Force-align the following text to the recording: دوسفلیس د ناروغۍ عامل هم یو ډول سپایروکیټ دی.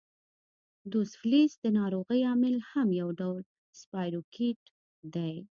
دوسفلیس 0.91 1.51
د 1.63 1.65
ناروغۍ 1.77 2.21
عامل 2.29 2.55
هم 2.71 2.87
یو 3.01 3.09
ډول 3.21 3.41
سپایروکیټ 3.81 4.59
دی. 5.15 5.33